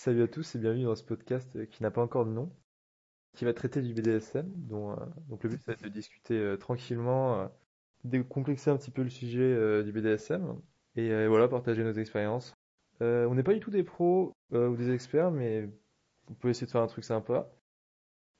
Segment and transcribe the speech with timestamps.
[0.00, 2.52] Salut à tous et bienvenue dans ce podcast euh, qui n'a pas encore de nom,
[3.34, 4.46] qui va traiter du BDSM.
[4.70, 4.94] Euh,
[5.28, 7.50] donc le but, c'est de discuter euh, tranquillement,
[8.04, 10.56] décomplexer un petit peu le sujet du BDSM
[10.94, 12.54] et voilà, partager nos expériences.
[13.00, 15.68] On n'est pas du tout des pros ou des experts, mais
[16.30, 17.50] on peut essayer de faire un truc sympa.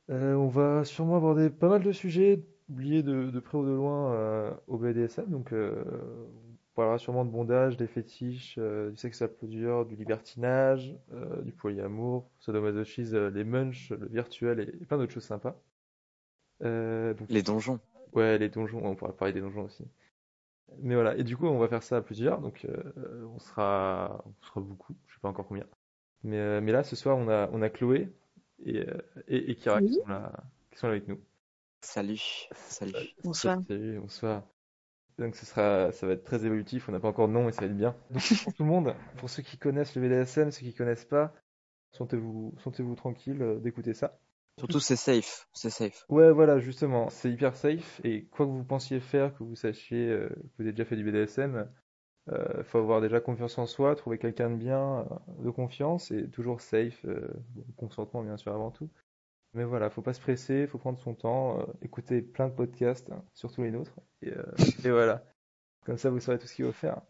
[0.08, 4.56] On va sûrement aborder pas mal de sujets liés de, de près ou de loin
[4.68, 5.28] au BDSM.
[5.28, 6.47] Donc, on
[6.78, 11.52] parlera sûrement de bondage, des fétiches, euh, du sexe à plusieurs, du libertinage, euh, du
[11.52, 15.56] polyamour, sadomasochisme, euh, les munchs, le virtuel et, et plein d'autres choses sympas.
[16.62, 17.80] Euh, donc, Les donjons.
[18.12, 19.84] ouais, les donjons, on pourra parler des donjons aussi.
[20.80, 22.40] Mais voilà, et du coup, on va faire ça à plusieurs.
[22.40, 25.66] Donc, euh, on sera, on sera beaucoup, je sais pas encore combien.
[26.22, 28.08] Mais, euh, mais là, ce soir, on a, on a Chloé
[28.64, 28.84] et,
[29.28, 30.32] et, et Kira qui sont là,
[30.70, 31.20] qui sont là avec nous.
[31.80, 32.48] Salut.
[32.52, 32.92] Salut.
[33.24, 33.62] Bonsoir.
[33.66, 34.42] Salut, bonsoir.
[35.18, 37.52] Donc ce sera, ça va être très évolutif, on n'a pas encore de nom et
[37.52, 37.96] ça va être bien.
[38.10, 41.34] Donc pour tout le monde, pour ceux qui connaissent le BDSM, ceux qui connaissent pas,
[41.92, 44.18] sentez-vous, tranquille euh, d'écouter ça.
[44.58, 45.48] Surtout, c'est safe.
[45.52, 46.04] C'est safe.
[46.08, 50.08] Ouais, voilà, justement, c'est hyper safe et quoi que vous pensiez faire, que vous sachiez
[50.08, 51.68] euh, que vous avez déjà fait du BDSM,
[52.30, 55.06] euh, faut avoir déjà confiance en soi, trouver quelqu'un de bien,
[55.38, 57.28] de confiance et toujours safe, euh,
[57.76, 58.90] consentement bien sûr avant tout.
[59.58, 63.10] Mais voilà, faut pas se presser, faut prendre son temps, euh, écouter plein de podcasts,
[63.10, 64.44] hein, surtout les nôtres, et, euh,
[64.84, 65.24] et voilà.
[65.84, 67.02] Comme ça, vous saurez tout ce qu'il faut faire.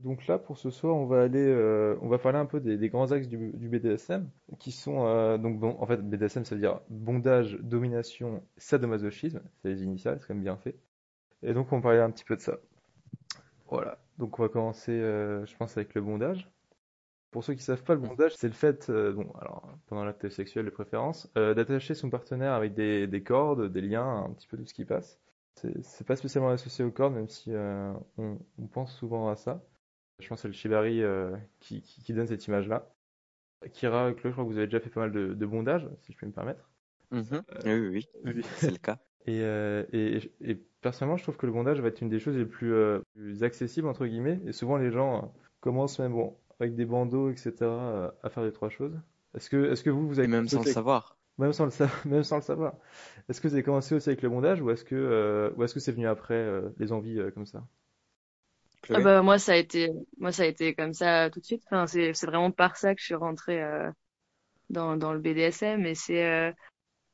[0.00, 2.90] Donc là, pour ce soir, on va aller, euh, on va parler un peu des,
[2.90, 8.44] grands axes du, BDSM, qui sont donc en fait, BDSM, ça veut dire bondage, domination,
[8.58, 10.76] sadomasochisme, c'est les initiales, c'est quand même bien fait.
[11.42, 12.58] Et donc, on va parler un petit peu de ça.
[13.70, 13.96] Voilà.
[14.18, 16.46] Donc, on va commencer, je pense, avec le bondage.
[17.30, 20.28] Pour ceux qui savent pas, le bondage, c'est le fait, euh, bon, alors pendant l'acte
[20.28, 24.48] sexuel de préférence, euh, d'attacher son partenaire avec des, des cordes, des liens, un petit
[24.48, 25.20] peu tout ce qui passe.
[25.82, 29.62] C'est pas spécialement associé aux cordes, même si euh, on, on pense souvent à ça.
[30.18, 31.02] Je pense que c'est le shibari
[31.60, 32.90] qui, qui, qui donne cette image-là.
[33.72, 36.12] Kira, Chloé, je crois que vous avez déjà fait pas mal de, de bondage, si
[36.12, 36.68] je peux me permettre.
[37.10, 37.42] Mhm.
[37.64, 38.08] Oui, oui, oui.
[38.24, 38.42] Oui.
[38.56, 38.98] C'est le cas.
[39.26, 42.46] Et, et, et personnellement, je trouve que le bondage va être une des choses les
[42.46, 42.74] plus,
[43.14, 44.40] plus accessibles, entre guillemets.
[44.46, 48.68] Et souvent, les gens commencent même bon, avec des bandeaux, etc., à faire les trois
[48.70, 48.98] choses.
[49.36, 51.18] Est-ce que, est-ce que vous, vous Et avez même sans le commencé- savoir.
[51.38, 52.74] même sans le savoir, même sans le savoir.
[53.28, 55.74] Est-ce que vous avez commencé aussi avec le bondage ou est-ce que, euh, ou est-ce
[55.74, 57.64] que c'est venu après euh, les envies euh, comme ça?
[58.92, 59.88] Ah bah moi ça a été
[60.18, 61.62] moi ça a été comme ça tout de suite.
[61.66, 63.90] Enfin c'est c'est vraiment par ça que je suis rentrée euh,
[64.70, 66.54] dans dans le BDSM et c'est euh, en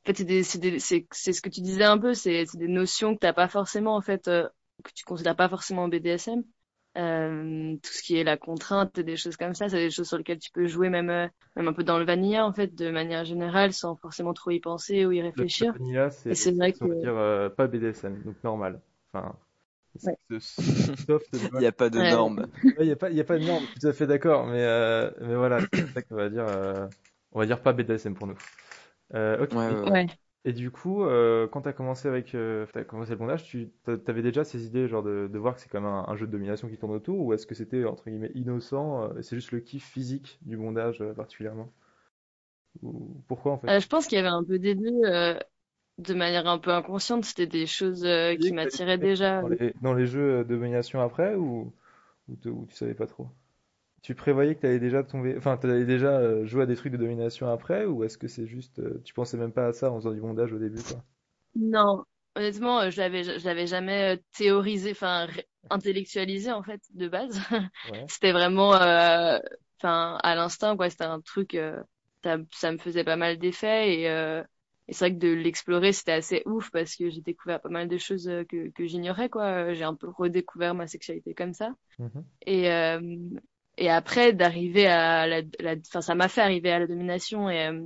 [0.07, 2.59] fait c'est des c'est des c'est c'est ce que tu disais un peu c'est c'est
[2.59, 4.49] des notions que t'as pas forcément en fait euh,
[4.85, 6.45] que tu considères pas forcément en BDSM.
[6.97, 10.09] Euh, tout ce qui est la contrainte et des choses comme ça, c'est des choses
[10.09, 12.75] sur lesquelles tu peux jouer même euh, même un peu dans le vanilla en fait
[12.75, 15.75] de manière générale sans forcément trop y penser ou y réfléchir.
[15.75, 18.81] le vanilla, c'est, vrai que- dire, euh, pas BDSM, donc normal.
[19.13, 19.37] Enfin,
[20.03, 20.17] Ouais.
[21.09, 22.03] soft, Il n'y a pas de Ouais.
[22.03, 22.47] normes.
[22.79, 24.07] Il n'y a pas, il y a pas de norme, je suis tout à fait
[24.07, 26.87] d'accord, mais, euh, mais voilà, c'est ça qu'on va dire, euh,
[27.33, 28.37] on va dire pas BDSM pour nous.
[29.15, 29.53] Euh, ok.
[29.53, 29.91] Ouais, ouais, ouais.
[29.91, 30.19] Ouais.
[30.47, 33.71] Et du coup, euh, quand tu as commencé avec, euh, t'as commencé le bondage, tu
[34.07, 36.33] avais déjà ces idées, genre de, de voir que c'est comme un, un jeu de
[36.33, 39.51] domination qui tourne autour, ou est-ce que c'était entre guillemets innocent, euh, et c'est juste
[39.53, 41.71] le kiff physique du bondage euh, particulièrement?
[42.83, 43.69] Ou pourquoi en fait?
[43.69, 45.39] Euh, je pense qu'il y avait un peu des deux, euh,
[45.99, 49.43] de manière un peu inconsciente, c'était des choses euh, qui m'attiraient déjà.
[49.43, 51.73] Dans les, dans les jeux de domination après, ou,
[52.29, 53.29] ou, te- ou tu savais pas trop?
[54.07, 56.77] Tu prévoyais que tu allais déjà tomber, enfin, tu allais déjà euh, jouer à des
[56.77, 59.73] trucs de domination après, ou est-ce que c'est juste, euh, tu pensais même pas à
[59.73, 61.03] ça en faisant du bondage au début, quoi?
[61.57, 62.05] Non,
[62.37, 65.27] honnêtement, euh, je l'avais, je l'avais jamais théorisé, enfin
[65.71, 67.37] intellectualisé en fait de base.
[67.91, 68.05] Ouais.
[68.07, 69.41] C'était vraiment, euh,
[69.81, 70.89] enfin à l'instinct quoi.
[70.89, 71.83] C'était un truc, euh,
[72.23, 74.41] ça, ça me faisait pas mal d'effets et, euh,
[74.87, 77.89] et c'est vrai que de l'explorer c'était assez ouf parce que j'ai découvert pas mal
[77.89, 79.75] de choses que que j'ignorais quoi.
[79.75, 81.73] J'ai un peu redécouvert ma sexualité comme ça.
[81.99, 82.25] Mhm.
[82.47, 82.71] Et,
[83.77, 87.67] et après, d'arriver à la, la, enfin, ça m'a fait arriver à la domination et
[87.69, 87.81] euh,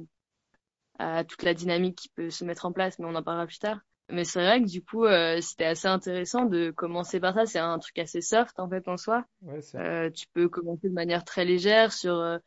[0.98, 3.58] à toute la dynamique qui peut se mettre en place, mais on en parlera plus
[3.58, 3.78] tard.
[4.10, 7.46] Mais c'est vrai que du coup, euh, c'était assez intéressant de commencer par ça.
[7.46, 9.24] C'est un truc assez soft en fait en soi.
[9.42, 12.38] Ouais, Euh, tu peux commencer de manière très légère sur euh,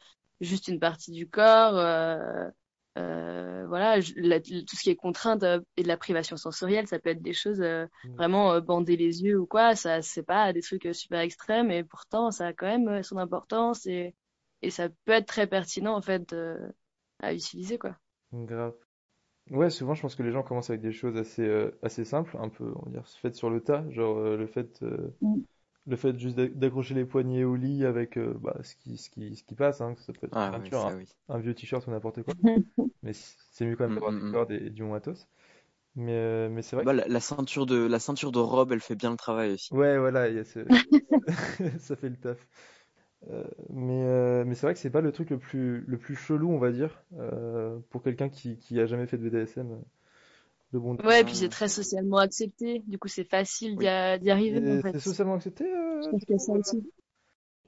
[0.42, 1.78] juste une partie du corps.
[2.98, 7.00] Euh, voilà, la- tout ce qui est contrainte euh, et de la privation sensorielle, ça
[7.00, 8.18] peut être des choses euh, Mm.
[8.18, 9.76] vraiment bander les yeux ou quoi.
[9.76, 13.86] Ça, c'est pas des trucs super extrêmes, et pourtant, ça a quand même son importance
[13.88, 14.16] et
[14.66, 16.34] et ça peut être très pertinent en fait
[17.22, 17.98] à utiliser quoi.
[18.34, 18.74] grave.
[19.52, 21.50] Ouais, souvent, je pense que les gens commencent avec des choses assez,
[21.84, 24.84] assez simples, un peu, on va dire, faites sur le tas, genre le fait,
[25.22, 25.44] Mm.
[25.88, 29.10] Le fait juste d'a- d'accrocher les poignets au lit avec euh, bah, ce qui, ce
[29.10, 31.08] qui, ce qui passe, hein, que ça peut être Ah une oui, ça un, oui.
[31.30, 32.36] un vieux t-shirt ou n'importe quoi.
[33.04, 34.64] Mais c'est mieux quand même Mm, d'avoir mm, des mm.
[34.64, 35.28] et, et du bon matos.
[35.96, 38.80] Mais, euh, mais c'est vrai Bah, la, la ceinture de, la ceinture de robe, elle
[38.80, 39.72] fait bien le travail aussi.
[39.72, 40.60] Ouais, voilà, il y a ce...
[41.80, 42.38] ça fait le taf.
[43.30, 46.16] Euh, mais euh, mais c'est vrai que c'est pas le truc le plus le plus
[46.16, 49.84] chelou, on va dire, euh, pour quelqu'un qui qui a jamais fait de BDSM.
[50.76, 51.06] Euh, bondage.
[51.06, 52.80] Ouais, et puis c'est très socialement accepté.
[52.88, 54.92] Du coup, c'est facile d'y arriver, en Et fait.
[54.92, 55.66] c'est socialement accepté.
[55.66, 56.84] euh, Je pense qu'il y a ça aussi.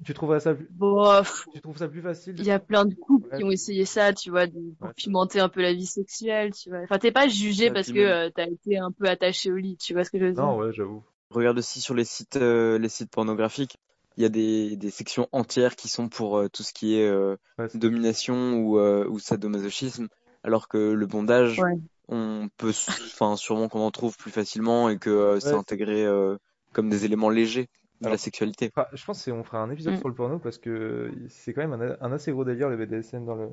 [0.03, 2.35] tu trouverais ça plus, Bon, tu trouves ça plus facile?
[2.37, 3.37] il y a plein de couples Ouais.
[3.37, 4.93] qui ont essayé ça, tu vois, de, pour Ouais.
[4.93, 6.79] pimenter un peu la vie sexuelle, tu vois.
[6.81, 9.77] Enfin, t'es pas jugé Ouais, parce que euh, t'as été un peu attaché au lit,
[9.77, 10.43] tu vois ce que je veux dire?
[10.43, 11.03] Non, ouais, j'avoue.
[11.29, 13.77] Regarde aussi sur les sites, euh, les sites pornographiques,
[14.17, 17.07] il y a des, des sections entières qui sont pour euh, tout ce qui est
[17.07, 17.35] euh,
[17.73, 20.07] domination ou, euh, ou sadomasochisme,
[20.43, 21.79] alors que le bondage, Ouais.
[22.07, 25.59] On peut, enfin, sûrement qu'on en trouve plus facilement et que euh, c'est Ouais.
[25.59, 26.37] intégré euh,
[26.73, 27.69] comme des éléments légers
[28.01, 28.71] de Alors- la sexualité.
[28.93, 29.99] Je pense qu'on fera un épisode Mm.
[29.99, 33.25] sur le porno parce que c'est quand même un, un assez gros délire le BDSM
[33.25, 33.49] dans le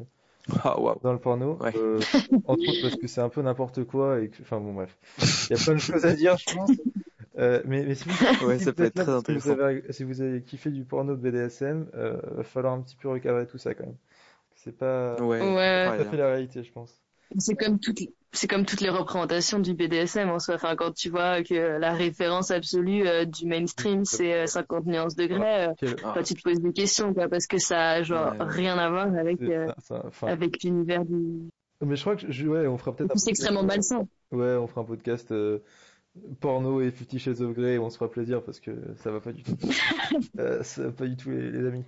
[0.64, 1.56] Ah dans le porno.
[1.60, 1.72] Ouais.
[1.76, 2.00] Euh,
[2.46, 4.98] entre autres parce que c'est un peu n'importe quoi et que, enfin bon bref,
[5.48, 6.70] il y a plein de choses à dire, je pense.
[7.38, 8.14] Euh, mais, mais si vous,
[8.48, 9.62] Ouais, si ça peut être là, très si vous intéressant.
[9.64, 13.08] avez, si vous avez kiffé du porno de BDSM, euh, va falloir un petit peu
[13.08, 13.96] recadrer tout ça quand même.
[14.56, 15.40] C'est pas Ouais.
[15.40, 16.92] À fait la réalité, je pense.
[17.38, 17.98] C'est comme toutes,
[18.32, 20.54] c'est comme toutes les représentations du BDSM en soi.
[20.56, 25.14] Enfin, quand tu vois que la référence absolue euh, du mainstream, c'est euh, 50 nuances
[25.16, 28.46] degrés, euh, Ah, tu te poses des questions, quoi, parce que ça a genre Ouais,
[28.46, 31.48] rien à voir avec, euh, ça- enfin, avec l'univers du.
[31.84, 34.06] mais je crois que je, ouais, on fera peut-être C'est extrêmement malsain.
[34.30, 35.32] Ouais, on fera un podcast
[36.40, 39.32] porno et Fifty Shades of Grey, on se fera plaisir parce que ça va pas
[39.32, 39.56] du tout.
[40.62, 41.84] Ça va pas du tout les, les amis.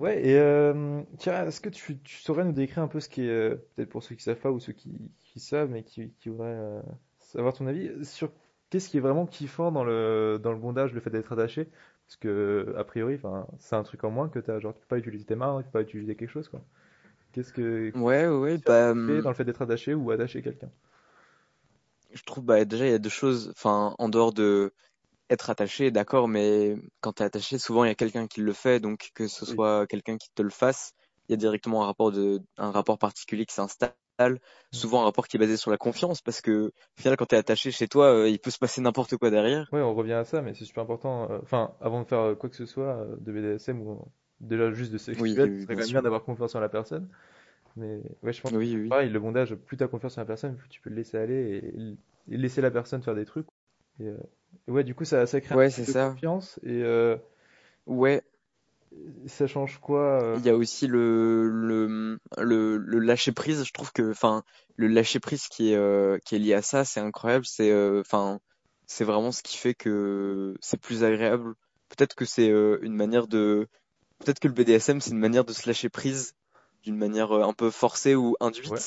[0.00, 3.22] Ouais, et euh, tiens, est-ce que tu, tu saurais nous décrire un peu ce qui
[3.22, 6.10] est, euh, peut-être pour ceux qui savent pas ou ceux qui, qui savent mais qui,
[6.14, 6.80] qui voudraient euh,
[7.18, 8.32] savoir ton avis, sur
[8.70, 11.68] qu'est-ce qui est vraiment kiffant dans le, dans le bondage, le fait d'être attaché?
[12.06, 14.86] Parce que, a priori, enfin, c'est un truc en moins que t'as, genre, tu peux
[14.86, 16.64] pas utiliser tes mains, tu peux pas utiliser quelque chose, quoi.
[17.32, 20.70] Qu'est-ce que, Ouais, ouais, bah, tu fais dans le fait d'être attaché ou attacher quelqu'un?
[22.12, 24.72] je trouve, bah, déjà, il y a deux choses, enfin, en dehors de
[25.30, 28.80] être attaché, d'accord, mais quand t'es attaché, souvent, il y a quelqu'un qui le fait,
[28.80, 29.46] donc que ce Oui.
[29.46, 30.92] soit quelqu'un qui te le fasse,
[31.28, 33.94] il y a directement un rapport de, un rapport particulier qui s'installe,
[34.72, 37.36] souvent un rapport qui est basé sur la confiance, parce que, au final, quand t'es
[37.36, 39.72] attaché chez toi, euh, il peut se passer n'importe quoi derrière.
[39.72, 41.30] Ouais, on revient à ça, mais c'est super important.
[41.30, 44.70] euh, Enfin, avant de faire euh, quoi que ce soit euh, de BDSM ou déjà
[44.72, 45.92] juste de sexuel, Oui, ce oui, serait bien quand même sûr.
[45.92, 47.08] bien d'avoir confiance en la personne.
[47.76, 48.90] Mais ouais, je pense que Oui, oui.
[48.90, 51.62] pareil, le bondage, plus t'as confiance en la personne, plus tu peux le laisser aller
[52.28, 53.46] et, et laisser la personne faire des trucs.
[54.00, 54.10] Et,
[54.68, 56.10] et ouais, du coup, ça, ça crée un Ouais, c'est peu de ça.
[56.10, 57.16] confiance et euh,
[57.86, 58.22] Ouais,
[59.26, 63.64] ça change quoi euh, Il y a aussi le, le, le, le lâcher prise.
[63.64, 64.42] Je trouve que, enfin,
[64.76, 67.46] le lâcher prise qui est, euh, qui est lié à ça, c'est incroyable.
[67.46, 68.40] C'est, enfin,
[68.86, 71.54] c'est vraiment ce qui fait que c'est plus agréable.
[71.88, 73.66] Peut-être que c'est une manière de,
[74.20, 76.34] peut-être que le BDSM, c'est une manière de se lâcher prise
[76.82, 78.70] d'une manière un peu forcée ou induite.
[78.70, 78.78] Ouais.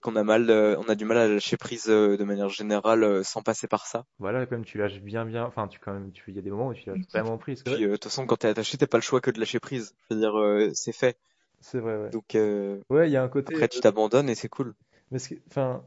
[0.00, 3.04] Qu'on a mal, euh, on a du mal à lâcher prise euh, de manière générale
[3.04, 4.04] euh, sans passer par ça.
[4.18, 5.44] Voilà, quand même, tu lâches bien, bien.
[5.44, 7.62] Enfin, tu quand même, tu il y a des moments où tu lâches vraiment prise.
[7.62, 9.60] Puis, euh, de toute façon, quand t'es attaché, t'as pas le choix que de lâcher
[9.60, 9.94] prise.
[10.08, 11.18] Je veux dire, euh, c'est fait.
[11.60, 12.10] C'est vrai, ouais.
[12.10, 13.54] Donc, euh, Ouais, il y a un côté.
[13.54, 14.74] après, tu t'abandonnes et c'est cool.
[15.10, 15.18] Mais
[15.48, 15.82] enfin,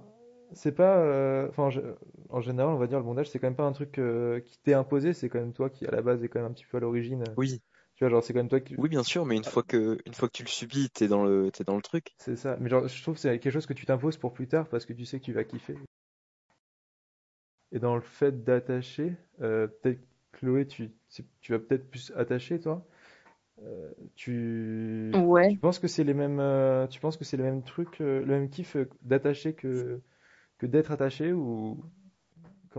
[0.53, 1.95] c'est pas, enfin, en gé-
[2.29, 4.59] en général, on va dire le bondage, c'est quand même pas un truc euh, qui
[4.59, 6.65] t'est imposé, c'est quand même toi qui à la base est quand même un petit
[6.65, 7.23] peu à l'origine.
[7.37, 7.61] Oui.
[7.95, 9.97] Tu vois, genre c'est quand même toi qui, Oui, bien sûr, mais une fois que,
[10.05, 12.15] une fois que tu le subis, t'es dans le, t'es dans le truc.
[12.17, 12.57] c'est ça.
[12.59, 14.85] Mais genre, je trouve que c'est quelque chose que tu t'imposes pour plus tard parce
[14.87, 15.77] que tu sais que tu vas kiffer.
[17.71, 20.01] Et dans le fait d'attacher, euh, peut-être
[20.31, 20.91] Chloé, tu,
[21.41, 22.85] tu vas peut-être plus attacher toi.
[23.63, 25.49] Euh, tu, Ouais.
[25.49, 28.21] tu penses que c'est les mêmes, euh, tu penses que c'est le même truc, euh,
[28.21, 30.01] le même kiff d'attacher que
[30.59, 31.83] que d'être attaché ou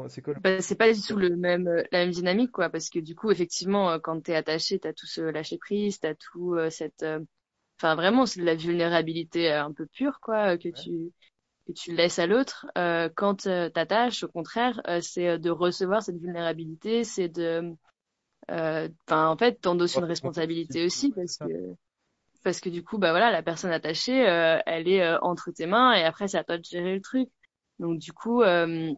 [0.08, 2.90] c'est quoi Bah, c'est pas du tout le même, euh, la même dynamique, quoi, parce
[2.90, 6.54] que du coup, effectivement, euh, quand t'es attaché, t'as tout ce lâcher prise, t'as tout
[6.54, 7.20] euh, cette, euh,
[7.80, 11.12] enfin vraiment, c'est de la vulnérabilité euh, un peu pure, quoi, que tu
[11.66, 12.66] que tu laisses à l'autre.
[12.78, 13.42] Euh, quand
[13.74, 17.74] t'attaches, au contraire, euh, c'est de recevoir cette vulnérabilité, c'est de,
[18.50, 21.74] euh, enfin, en fait, t'endosses une responsabilité aussi, parce que
[22.42, 25.66] parce que du coup, bah voilà, la personne attachée, euh, elle est euh, entre tes
[25.66, 27.30] mains, et après, c'est à toi de gérer le truc.
[27.78, 28.42] Donc du coup.
[28.42, 28.92] euh,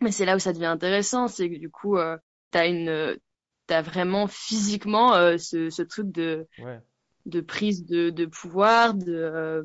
[0.00, 2.16] mais c'est là où ça devient intéressant, c'est que du coup, euh,
[2.50, 3.16] t'as une, euh,
[3.66, 6.80] t'as vraiment physiquement euh, ce, ce truc de, Ouais.
[7.26, 9.62] de prise de, de pouvoir, de, euh,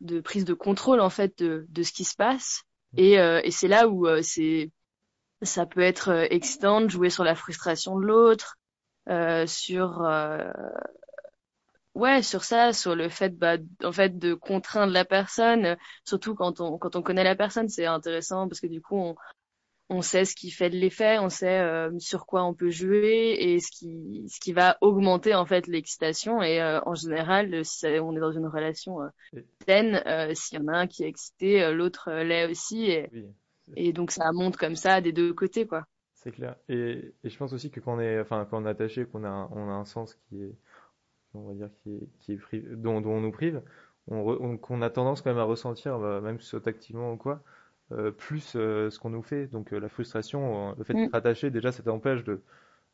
[0.00, 2.62] de prise de contrôle en fait de, de ce qui se passe.
[2.96, 4.70] Et, euh, et c'est là où euh, c'est,
[5.42, 8.56] ça peut être excitant de jouer sur la frustration de l'autre,
[9.08, 10.50] euh, sur, euh,
[11.94, 15.76] ouais, sur ça, sur le fait, bah, en fait, de contraindre la personne.
[16.04, 19.14] Surtout quand on, quand on connaît la personne, c'est intéressant parce que du coup, on
[19.92, 23.36] on sait ce qui fait de l'effet, on sait euh, sur quoi on peut jouer
[23.40, 27.64] et ce qui ce qui va augmenter en fait l'excitation et euh, en général euh,
[27.64, 28.98] si on est dans une relation
[29.68, 33.34] saine euh, s'il y en a un qui est excité l'autre l'est aussi et, Oui,
[33.76, 35.84] et donc ça monte comme ça des deux côtés quoi
[36.14, 36.56] c'est clair.
[36.68, 39.24] Et, et je pense aussi que quand on est, enfin, quand on est attaché, qu'on
[39.24, 40.54] a, un- on a un sens qui est,
[41.34, 43.62] on va dire, qui est, qui est dont, dont on nous prive,
[44.08, 47.42] on, qu'on a tendance quand même à ressentir, bah, même si activement ou quoi,
[48.12, 49.46] plus euh, ce qu'on nous fait.
[49.46, 51.16] Donc euh, la frustration, le fait d'être mm.
[51.16, 52.42] attaché, déjà, ça t'empêche de,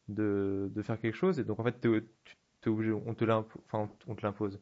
[0.08, 1.38] de, de, faire quelque chose.
[1.38, 1.88] Et donc en fait, t'es,
[2.60, 3.62] t'es obligé, on te l'impose.
[3.66, 4.60] Enfin, on te l'impose.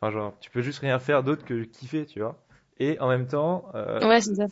[0.00, 2.42] Enfin, genre, tu peux juste rien faire d'autre que kiffer, tu vois.
[2.78, 4.50] Et en même temps, ouais, c'est ça.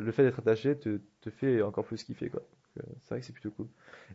[0.00, 2.42] le fait d'être attaché te, te fait encore plus kiffer, quoi.
[2.74, 3.68] C'est vrai que c'est plutôt cool.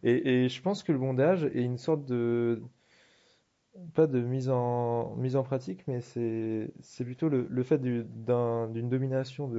[0.03, 2.61] Et, et je pense que le bondage est une sorte de,
[3.93, 8.89] pas de mise en, mise en pratique, mais c'est, c'est plutôt le, le fait d'une
[8.89, 9.51] domination,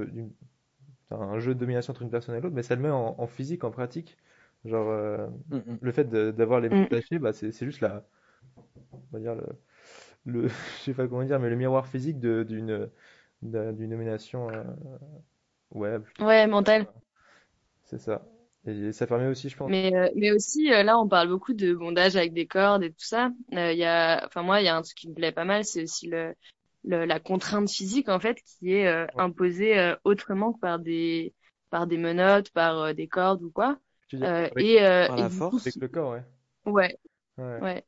[1.09, 3.63] d'un jeu de domination entre une personne et l'autre, mais ça le met en, physique,
[3.63, 4.17] en pratique.
[4.65, 5.77] Genre, euh, mm, mm.
[5.81, 7.17] le fait d'avoir les mains mm.
[7.19, 8.03] bah, c'est, juste la,
[8.91, 9.45] on va dire le,
[10.25, 10.47] le,
[10.79, 12.89] je sais pas comment dire, mais le miroir physique d'une
[13.41, 14.63] domination, euh,
[15.71, 15.97] ouais.
[16.19, 16.87] Ouais, mentale.
[17.83, 18.21] C'est ça.
[18.65, 19.69] Et ça permet aussi, je pense.
[19.69, 22.89] Mais, euh, mais aussi, euh, là, on parle beaucoup de bondage avec des cordes et
[22.89, 23.31] tout ça.
[23.53, 25.45] Euh, il y a, enfin, moi, il y a un truc qui me plaît pas
[25.45, 26.35] mal, c'est aussi le,
[26.83, 28.87] le, la contrainte physique, en fait, qui est
[29.17, 31.33] imposée autrement que par des,
[31.69, 33.77] par des menottes, par des cordes ou quoi.
[34.21, 36.23] avec, et, par la force, avec le corps, ouais.
[36.65, 36.97] Ouais.
[37.37, 37.45] Ouais.
[37.45, 37.59] ouais.
[37.59, 37.85] Vrai.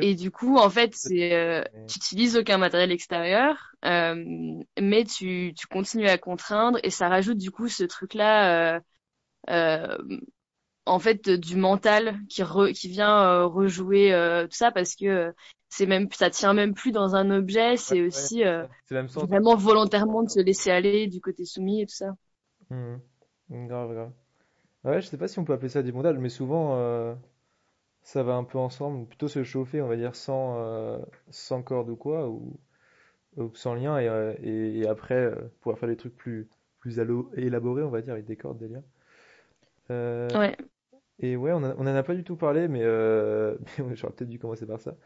[0.00, 6.08] Et du coup, en fait, c'est, tu utilises aucun matériel extérieur, mais tu, tu continues
[6.08, 8.80] à contraindre et ça rajoute du coup ce truc-là euh,
[10.86, 12.42] en fait du mental qui
[12.74, 15.32] qui vient euh, rejouer euh, tout ça parce que
[15.68, 18.42] c'est même ça tient même plus dans un objet c'est aussi
[19.14, 22.12] vraiment volontairement de se laisser aller du côté soumis et tout ça.
[22.70, 23.66] Mmh.
[23.68, 24.12] grave grave.
[24.84, 27.16] Ouais je sais pas si on peut appeler ça des bondages mais souvent
[28.02, 31.96] ça va un peu ensemble plutôt se chauffer on va dire sans sans corde ou
[31.96, 32.58] quoi ou,
[33.36, 36.48] ou sans lien et, et, après pouvoir faire des trucs plus
[36.80, 36.98] plus
[37.36, 38.82] élaborés on va dire avec des cordes des liens.
[38.82, 38.99] euh,
[40.34, 40.56] ouais.
[41.20, 43.56] Et ouais, on, on en a pas du tout parlé, mais, euh,
[43.94, 44.96] j'aurais peut-être dû commencer par ça.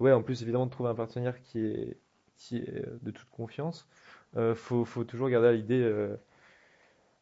[0.00, 1.98] Ouais, en plus, évidemment, de trouver un partenaire qui est,
[2.36, 3.88] qui est euh, de toute confiance.
[4.36, 6.16] Euh, faut, faut toujours garder à l'idée euh,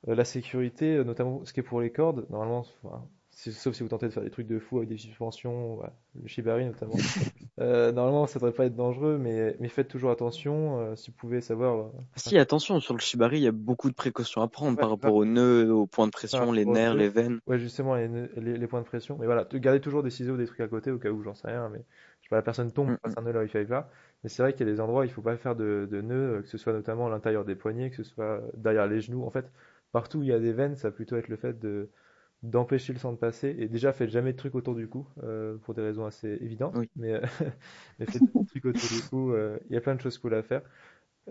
[0.06, 2.26] la sécurité, notamment ce qui est pour les cordes.
[2.30, 5.80] Normalement, enfin, sauf si vous tentez de faire des trucs de fou avec des suspensions,
[6.20, 6.94] le shibari notamment.
[7.60, 10.80] euh, normalement, ça devrait pas être dangereux, mais, mais faites toujours attention.
[10.80, 11.86] Euh, si vous pouvez savoir.
[11.86, 14.90] Euh, si, attention, sur le shibari, il y a beaucoup de précautions à prendre par
[14.90, 17.38] rapport aux nœuds, aux points de pression, les nerfs, les veines.
[17.46, 19.16] Ouais, justement, les, les, points de pression.
[19.20, 21.48] Mais voilà, gardez toujours des ciseaux, des trucs à côté au cas où, j'en sais
[21.48, 21.68] rien.
[21.68, 21.78] Mais
[22.20, 23.88] je sais pas, la personne tombe, mm passe un nœud là où il fallait pas.
[24.24, 26.00] Mais c'est vrai qu'il y a des endroits où il faut pas faire de, de
[26.00, 29.24] nœuds, que ce soit notamment à l'intérieur des poignets, que ce soit derrière les genoux.
[29.24, 29.46] En fait,
[29.92, 31.88] partout où il y a des veines, ça va plutôt être le fait de
[32.44, 33.54] d'empêcher le sang de passer.
[33.58, 36.76] Et déjà, faites jamais de trucs autour du cou, euh, pour des raisons assez évidentes.
[36.96, 37.20] Mais, euh,
[37.98, 39.32] mais faites des trucs autour du cou.
[39.32, 40.62] Euh, il y a plein de choses cool à faire.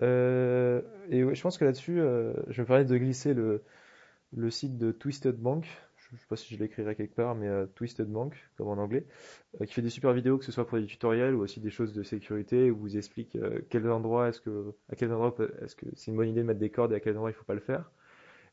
[0.02, 1.98] Et ouais, je pense que là-dessus,
[2.50, 3.64] je me permets de glisser le,
[4.36, 5.68] le site de Twisted Bank.
[5.98, 9.06] Je, sais pas si je l'écrirai quelque part, mais Twisted Bank, comme en anglais,
[9.66, 11.94] qui fait des super vidéos, que ce soit pour des tutoriels ou aussi des choses
[11.94, 13.38] de sécurité, où vous explique
[13.70, 16.60] quel endroit est-ce que, à quel endroit est-ce que c'est une bonne idée de mettre
[16.60, 17.92] des cordes et à quel endroit il faut pas le faire.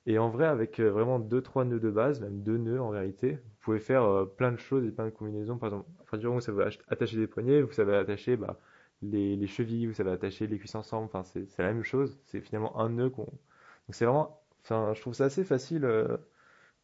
[0.07, 2.91] Et en vrai, avec euh, vraiment deux trois nœuds de base, même deux nœuds en
[2.91, 5.59] vérité, vous pouvez faire euh, plein de choses et plein de combinaisons.
[5.59, 8.59] Par exemple, enfin, du moment où ça va attacher des poignets, vous savez attacher bah,
[9.03, 11.07] les, les chevilles, vous savez attacher les cuisses ensemble.
[11.13, 12.19] Enfin, c'est la même chose.
[12.27, 13.25] C'est finalement un nœud qu'on.
[13.25, 13.31] Donc
[13.91, 14.41] c'est vraiment.
[14.63, 16.17] Enfin, je trouve ça assez facile euh,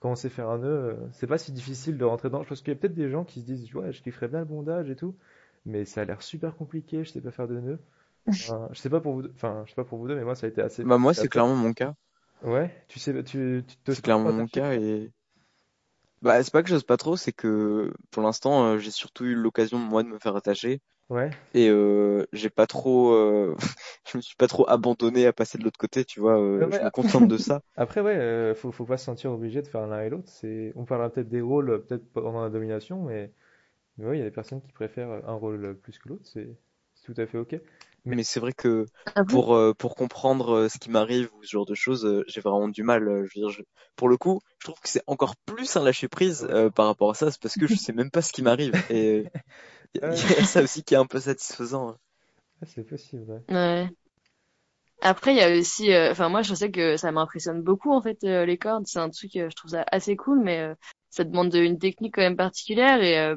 [0.00, 0.96] quand on sait faire un nœud.
[1.12, 2.42] c'est pas si difficile de rentrer dedans.
[2.42, 4.40] Je pense qu'il y a peut-être des gens qui se disent ouais, je kifferais bien
[4.40, 5.16] le bondage et tout,
[5.64, 7.04] mais ça a l'air super compliqué.
[7.04, 7.78] Je sais pas faire de nœuds.
[8.28, 9.26] je sais pas pour vous.
[9.35, 10.85] Enfin, je sais pas pour vous deux, mais moi ça a été assez.
[10.85, 11.94] Bah moi c'est clairement mon cas.
[12.43, 15.11] Ouais, tu sais, tu, tu te C'est clairement mon cas et
[16.23, 19.35] bah c'est pas que j'ose pas trop, c'est que pour l'instant euh, j'ai surtout eu
[19.35, 21.37] l'occasion moi de me faire attacher Ouais.
[21.55, 23.57] et euh, j'ai pas trop, euh,
[24.12, 26.40] je me suis pas trop abandonné à passer de l'autre côté, tu vois.
[26.40, 27.62] euh, je me contente de ça.
[27.76, 30.28] Après, ouais, euh, faut, faut pas se sentir obligé de faire l'un et l'autre.
[30.31, 33.33] C'est, on parlera peut-être des rôles, peut-être pendant la domination, mais,
[33.99, 36.26] mais ouais, il y a des personnes qui préfèrent un rôle plus que l'autre.
[36.26, 36.49] C'est,
[36.95, 37.61] c'est tout à fait ok.
[38.06, 38.86] Mais c'est vrai que
[39.16, 42.25] ah pour euh, pour comprendre euh, ce qui m'arrive ou ce genre de choses, euh,
[42.28, 43.02] j'ai vraiment du mal.
[43.04, 43.64] je veux dire,
[43.96, 47.14] pour le coup, je trouve que c'est encore plus un lâcher prise par rapport à
[47.14, 48.75] ça, c'est parce que je sais même pas ce qui m'arrive.
[48.90, 49.25] Et
[49.94, 51.90] il y, a ça aussi qui est un peu satisfaisant.
[51.90, 51.98] Hein.
[52.62, 53.42] Ah, c'est possible.
[53.48, 53.54] Ouais.
[53.54, 53.90] ouais.
[55.02, 58.18] Après, il y a aussi, enfin moi, je sais que ça m'impressionne beaucoup en fait
[58.22, 58.86] les cordes.
[58.86, 60.72] C'est un truc, je trouve ça assez cool, mais
[61.10, 63.34] ça demande une technique quand même particulière et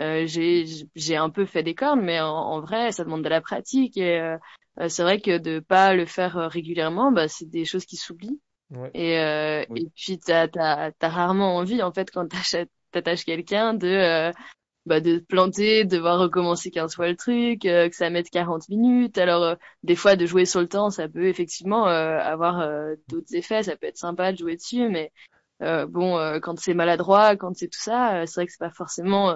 [0.00, 0.64] euh, j'ai
[0.94, 4.18] j'ai un peu fait des cordes, mais en, vrai, ça demande de la pratique et
[4.18, 4.36] euh,
[4.80, 8.40] euh, c'est vrai que de pas le faire régulièrement, bah, c'est des choses qui s'oublient.
[8.70, 8.90] Ouais.
[8.94, 12.28] Et, et puis t'as as, as, rarement envie en fait quand
[12.92, 14.32] t'attaches quelqu'un de
[14.86, 19.18] bah, de planter, de devoir recommencer 15 fois le truc, que ça mette 40 minutes.
[19.18, 22.64] Alors des fois de jouer sur le temps, ça peut effectivement avoir
[23.08, 25.12] d'autres effets, ça peut être sympa de jouer dessus, mais
[25.60, 29.34] bon quand c'est maladroit, quand c'est tout ça, c'est vrai que c'est pas forcément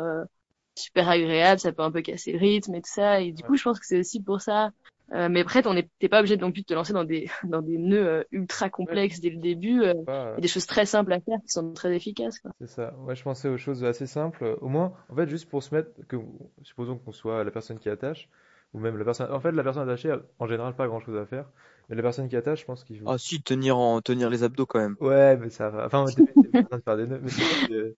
[0.74, 3.20] super agréable, ça peut un peu casser le rythme et tout ça.
[3.20, 4.70] Et du coup, je pense que c'est aussi pour ça.
[5.12, 7.60] Euh, mais après, on t'es pas obligé non plus de te lancer dans des dans
[7.60, 9.82] des nœuds euh, ultra complexes dès le début.
[9.82, 12.38] Euh, et des choses très simples à faire qui sont très efficaces.
[12.38, 12.52] Quoi.
[12.60, 12.94] C'est ça.
[13.00, 14.56] Ouais, je pensais aux choses assez simples.
[14.60, 16.16] Au moins, en fait, juste pour se mettre, que,
[16.62, 18.28] supposons qu'on soit la personne qui attache,
[18.72, 19.30] ou même la personne.
[19.30, 21.50] En fait, la personne attachée a en général pas grand-chose à faire.
[21.88, 23.04] Mais la personne qui attache, je pense qu'il faut.
[23.06, 24.96] Ah si, tenir en tenir les abdos quand même.
[25.00, 25.84] Ouais, mais ça va.
[25.86, 27.20] Enfin, t'es pas en train de faire des nœuds.
[27.22, 27.94] Mais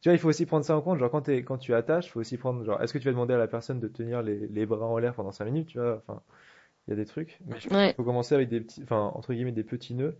[0.00, 0.98] tu vois, il faut aussi prendre ça en compte.
[0.98, 2.64] Genre, quand t'es, quand tu attaches, il faut aussi prendre.
[2.64, 4.98] Genre, est-ce que tu vas demander à la personne de tenir les, les bras en
[4.98, 5.98] l'air pendant 5 minutes, tu vois?
[5.98, 6.22] Enfin,
[6.86, 7.40] il y a des trucs.
[7.46, 7.94] Mais je pense Ouais.
[7.94, 10.18] qu'il faut commencer avec des petits, enfin, entre guillemets, des petits nœuds.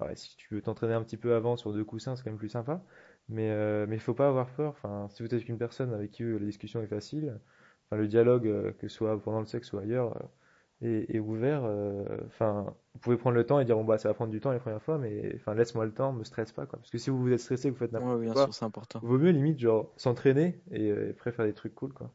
[0.00, 2.38] Alors, si tu veux t'entraîner un petit peu avant sur deux coussins, c'est quand même
[2.38, 2.84] plus sympa.
[3.28, 4.70] Mais, euh, mais il faut pas avoir peur.
[4.72, 7.40] Enfin, si vous êtes avec une personne avec qui euh, la discussion est facile,
[7.90, 10.16] enfin, le dialogue, euh, que ce soit pendant le sexe ou ailleurs,
[10.86, 11.62] est ouvert.
[11.64, 14.40] euh, Enfin, vous pouvez prendre le temps et dire, bon, bah, ça va prendre du
[14.40, 16.78] temps les premières fois, mais enfin, laisse-moi le temps, me stresse pas, quoi.
[16.78, 18.64] Parce que si vous vous êtes stressé, vous faites Ouais, n'importe bien quoi, sûr, c'est
[18.64, 19.02] important.
[19.02, 22.10] vaut mieux limite, genre, s'entraîner et, euh, et après faire des trucs cool, quoi.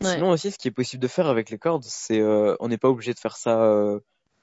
[0.00, 0.14] Ouais.
[0.14, 2.78] Sinon aussi, ce qui est possible de faire avec les cordes, c'est euh, on n'est
[2.78, 4.00] pas obligé de faire ça, euh,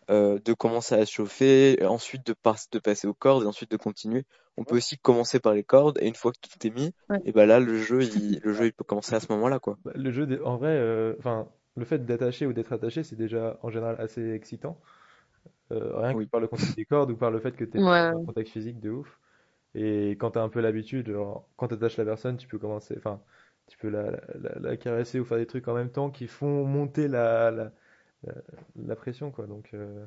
[0.09, 3.77] euh, de commencer à chauffer, ensuite de, pas- de passer aux cordes et ensuite de
[3.77, 4.25] continuer.
[4.57, 7.21] On peut aussi commencer par les cordes et une fois que tout est mis, Ouais.
[7.23, 9.77] et ben là le jeu, il, le jeu, il peut commencer à ce moment-là, quoi.
[9.83, 11.47] Bah, Le jeu, en vrai, euh, enfin,
[11.77, 14.81] le fait d'attacher ou d'être attaché, c'est déjà en général assez excitant.
[15.71, 16.29] Euh, rien que Oui.
[16.31, 18.11] par le contact des cordes ou par le fait que tu es Ouais.
[18.11, 19.19] en contact physique de ouf.
[19.75, 21.13] Et quand tu as un peu l'habitude,
[21.57, 23.21] quand tu attaches la personne, tu peux commencer, enfin,
[23.67, 26.65] tu peux la, la, la caresser ou faire des trucs en même temps qui font
[26.65, 27.73] monter la, la,
[28.23, 28.33] la,
[28.77, 29.47] la pression, quoi.
[29.47, 30.05] Donc, euh,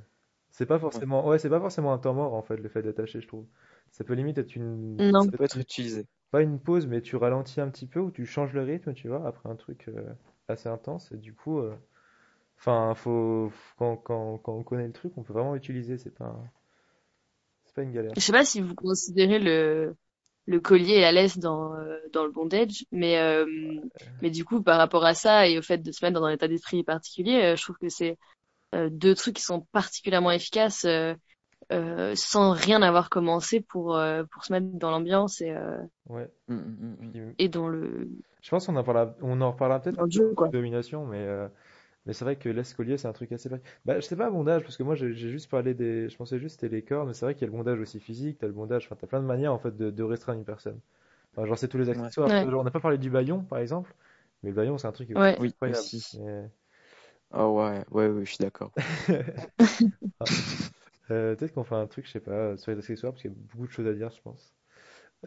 [0.51, 3.21] c'est pas forcément, ouais, c'est pas forcément un temps mort, en fait, le fait d'attacher,
[3.21, 3.47] je trouve.
[3.93, 5.23] Ça peut limite être une, Non.
[5.25, 6.07] Ça peut être utilisé.
[6.31, 9.09] pas une pause, mais tu ralentis un petit peu ou tu changes le rythme, tu
[9.09, 10.13] vois, après un truc euh,
[10.51, 11.11] assez intense.
[11.13, 11.75] Et du coup, euh,
[12.59, 15.99] enfin, faut, quand, quand, quand on connaît le truc, on peut vraiment l'utiliser.
[15.99, 16.37] C'est pas,
[17.65, 18.13] c'est pas une galère.
[18.17, 19.97] Je sais pas si vous considérez le
[20.47, 23.47] le collier et la laisse dans euh, dans le bondage, mais euh,
[24.21, 26.33] mais du coup par rapport à ça et au fait de se mettre dans un
[26.33, 28.19] état d'esprit particulier, je trouve que c'est
[28.73, 30.87] deux trucs qui sont particulièrement efficaces
[31.73, 35.79] euh, sans rien avoir commencé pour euh, pour se mettre dans l'ambiance et euh,
[36.09, 36.29] Ouais.
[36.49, 38.09] Mm, mm, mm, et dans le
[38.43, 40.49] je pense qu'on en parlera, on en reparlera peut-être dans le jeu quoi.
[40.49, 41.47] de domination, mais, euh,
[42.07, 43.51] mais c'est vrai que l'escolier, c'est un truc assez.
[43.85, 46.09] Bah, je sais pas bondage, parce que moi, j'ai juste parlé des.
[46.09, 48.01] Je pensais juste c'était les cordes, mais c'est vrai qu'il y a le bondage aussi
[48.01, 50.45] physique, t'as le bondage, enfin, t'as plein de manières en fait de, de restreindre une
[50.45, 50.79] personne.
[51.37, 52.29] Enfin, genre, c'est tous les accessoires.
[52.29, 52.51] Ouais.
[52.51, 53.95] Genre, on n'a pas parlé du baillon, par exemple,
[54.43, 55.37] mais le baillon, c'est un truc qui est Ouais.
[55.41, 55.81] Oui, incroyable.
[55.81, 56.19] aussi.
[56.21, 56.51] Mais-
[57.33, 58.73] Ah ouais, ouais, ouais, je suis d'accord.
[61.11, 63.35] Euh, peut-être qu'on fera un truc, je sais pas, sur les accessoires, parce qu'il y
[63.35, 64.55] a beaucoup de choses à dire, je pense.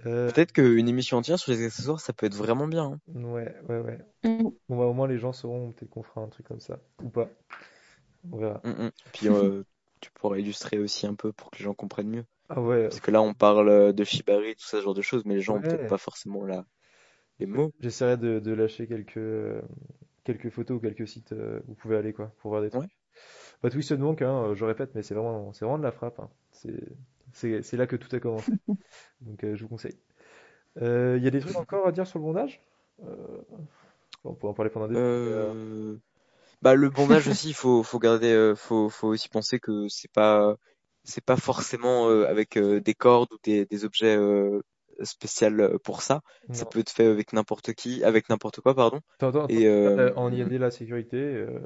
[0.05, 2.85] Euh, Peut-être qu'une émission entière sur les accessoires, ça peut être vraiment bien.
[2.85, 2.99] hein.
[3.13, 3.99] ouais, ouais, ouais.
[4.23, 4.49] Mm.
[4.69, 7.09] Bon, bah, au moins, les gens sauront peut-être qu'on fera un truc comme ça, ou
[7.09, 7.29] pas.
[8.31, 8.61] On verra.
[8.63, 8.91] Mm, mm.
[9.13, 9.63] Puis euh,
[10.01, 12.25] tu pourras illustrer aussi un peu pour que les gens comprennent mieux.
[12.49, 15.01] Ah ouais, Parce que là, on parle euh, de Shibari, tout ça, ce genre de
[15.01, 15.67] choses, mais les gens ont Ouais.
[15.67, 16.65] peut-être pas forcément la...
[17.39, 17.71] les mots.
[17.79, 19.61] j'essaierai de, de lâcher quelques, euh,
[20.23, 22.91] quelques photos ou quelques sites euh, où vous pouvez aller, quoi, pour voir des trucs.
[23.63, 26.19] Bah, Twisted Monk, hein, euh, je répète, mais c'est vraiment, c'est vraiment de la frappe.
[26.19, 26.29] hein.
[26.51, 28.51] C'est, là que tout a commencé.
[29.21, 29.95] Donc, euh, je vous conseille.
[30.81, 32.61] Euh, Il y a des trucs encore à dire sur le bondage?
[33.05, 33.15] Euh,
[34.23, 35.97] on pourrait en parler pendant des heures, euh, Euh...
[36.61, 40.11] Bah, le bondage aussi, il faut, faut garder, euh, faut, faut aussi penser que c'est
[40.11, 40.55] pas,
[41.03, 44.61] c'est pas forcément euh, avec euh, des cordes ou des, des objets euh,
[45.01, 46.21] spéciaux pour ça.
[46.51, 49.01] Ça peut être fait avec n'importe qui, avec n'importe quoi, pardon.
[49.49, 51.59] Et euh, Euh, en IAD, la sécurité, euh,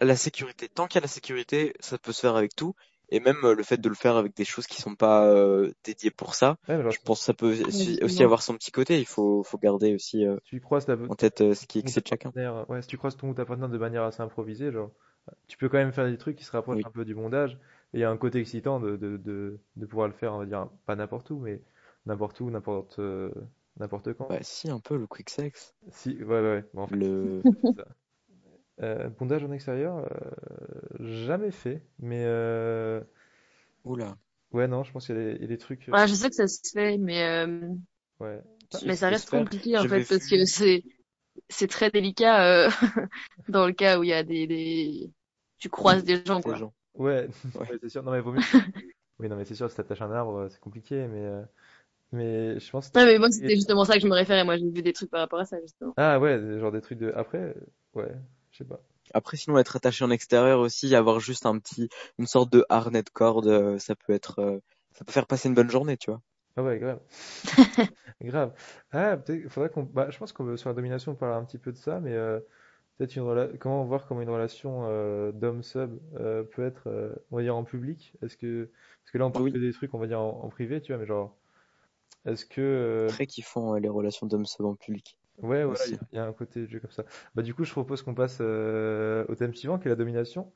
[0.00, 2.74] la sécurité, tant qu'il y a la sécurité, ça peut se faire avec tout.
[3.08, 5.70] Et même euh, le fait de le faire avec des choses qui sont pas euh,
[5.84, 7.54] dédiées pour ça, ouais, genre, je pense que ça peut
[8.02, 8.98] aussi avoir son petit côté.
[8.98, 12.08] Il faut, faut garder aussi euh, tu croises ta, en tête euh, ce qui excite
[12.08, 12.32] chacun.
[12.68, 14.90] ouais, si tu croises ton ou ta partenaire de manière assez improvisée, genre,
[15.46, 16.84] tu peux quand même faire des trucs qui se rapprochent Oui.
[16.84, 17.58] un peu du bondage.
[17.94, 20.38] Et il y a un côté excitant de, de, de, de pouvoir le faire, on
[20.38, 21.62] va dire, pas n'importe où, mais
[22.06, 23.30] n'importe où, n'importe euh,
[23.78, 24.28] n'importe quand.
[24.28, 25.74] Bah si, un peu le quick sex.
[25.92, 26.64] Si, ouais, ouais, ouais.
[26.74, 27.42] Bon, en fait, Le...
[28.82, 30.30] Euh, bondage en extérieur, euh,
[31.00, 33.00] jamais fait, mais euh,
[33.84, 34.18] Oula.
[34.52, 36.06] ouais, non, je pense qu'il y, a des- il y a des trucs, euh, Ouais,
[36.08, 37.68] je sais que ça se fait, mais euh,
[38.20, 38.42] ouais.
[38.84, 40.82] Mais ça reste compliqué en fait parce que c'est
[41.50, 42.70] c'est très délicat euh,
[43.48, 45.12] dans le cas où il y a des, des
[45.58, 46.56] tu croises des gens Des quoi.
[46.56, 46.72] gens.
[46.94, 47.28] Ouais,
[47.82, 48.02] c'est sûr.
[48.02, 48.40] Non, mais vaut mieux.
[49.18, 51.42] Oui, non, mais c'est sûr, si t'attaches un arbre, c'est compliqué, mais, euh,
[52.12, 52.92] mais je pense.
[52.96, 54.42] Non mais moi c'était justement ça que je me référais.
[54.44, 55.96] Moi j'ai vu des trucs par rapport à ça justement.
[55.96, 57.12] Ah ouais, des- genre des trucs de.
[57.16, 57.54] Après,
[57.94, 58.12] ouais,
[58.56, 58.80] je sais pas.
[59.14, 61.88] Après, sinon, être attaché en extérieur aussi, avoir juste un petit,
[62.18, 64.60] une sorte de harnais de corde, euh, ça peut être, euh,
[64.92, 66.22] ça peut faire passer une bonne journée, tu vois.
[66.56, 67.00] Ah ouais, grave.
[68.22, 68.54] Grave.
[68.92, 69.82] Ah, peut-être, faudrait qu'on.
[69.82, 72.00] Bah, je pense qu'on veut sur la domination, on parlera un petit peu de ça,
[72.00, 72.40] mais euh,
[72.98, 73.48] peut-être une rela...
[73.58, 77.64] comment voir comment une relation euh, d'homme-sub euh, peut être, euh, on va dire, en
[77.64, 78.14] public?
[78.22, 78.70] Est-ce que.
[79.02, 79.52] Parce que là, on parle Oui.
[79.52, 81.36] que des trucs, on va dire, en, en privé, tu vois, mais genre.
[82.26, 82.60] Est-ce que.
[82.62, 85.18] euh, Très kiffant, les relations d'hommes sub en public.
[85.42, 87.04] Ouais, voilà, il y, a un côté jeu comme ça.
[87.34, 90.50] Bah, du coup, je propose qu'on passe euh, au thème suivant, qui est la domination.